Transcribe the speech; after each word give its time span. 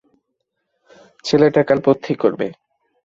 ছেলেটা 1.25 1.61
কাল 1.63 1.79
পথ্যি 1.85 2.13
করবে। 2.21 2.47